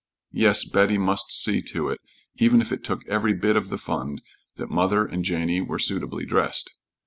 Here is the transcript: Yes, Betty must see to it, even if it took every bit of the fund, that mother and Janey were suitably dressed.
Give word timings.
Yes, 0.33 0.65
Betty 0.65 0.97
must 0.97 1.31
see 1.31 1.61
to 1.73 1.89
it, 1.89 1.99
even 2.37 2.59
if 2.59 2.71
it 2.71 2.83
took 2.83 3.05
every 3.07 3.33
bit 3.33 3.55
of 3.55 3.69
the 3.69 3.77
fund, 3.77 4.23
that 4.55 4.71
mother 4.71 5.05
and 5.05 5.23
Janey 5.23 5.61
were 5.61 5.77
suitably 5.77 6.25
dressed. 6.25 6.71